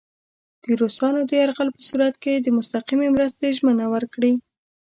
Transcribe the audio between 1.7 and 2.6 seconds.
په صورت کې د